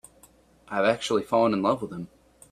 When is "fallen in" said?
1.21-1.61